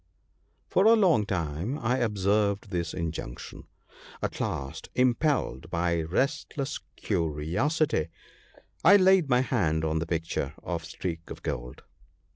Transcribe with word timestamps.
'For 0.71 0.85
a 0.87 0.95
long 0.95 1.27
time 1.27 1.77
I 1.77 1.97
observed 1.99 2.71
this 2.71 2.91
injunction; 2.91 3.67
at 4.23 4.41
last, 4.41 4.89
im 4.95 5.13
pelled 5.13 5.69
by 5.69 5.99
resistless 5.99 6.79
curiosity, 6.95 8.07
I 8.83 8.95
laid 8.97 9.29
my 9.29 9.41
hand 9.41 9.85
on 9.85 9.99
the 9.99 10.07
picture 10.07 10.55
of 10.63 10.83
* 10.85 10.85
Streak 10.85 11.29
o' 11.29 11.35
Gold.' 11.35 11.83